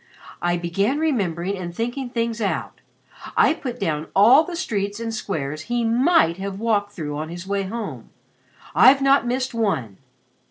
I 0.41 0.57
began 0.57 0.97
remembering 0.97 1.55
and 1.59 1.75
thinking 1.75 2.09
things 2.09 2.41
out. 2.41 2.81
I 3.37 3.53
put 3.53 3.79
down 3.79 4.07
all 4.15 4.43
the 4.43 4.55
streets 4.55 4.99
and 4.99 5.13
squares 5.13 5.61
he 5.69 5.83
might 5.85 6.37
have 6.37 6.59
walked 6.59 6.93
through 6.93 7.15
on 7.15 7.29
his 7.29 7.45
way 7.45 7.61
home. 7.65 8.09
I've 8.73 9.03
not 9.03 9.27
missed 9.27 9.53
one. 9.53 9.97